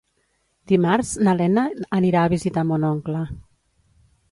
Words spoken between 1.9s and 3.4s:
anirà a visitar mon oncle.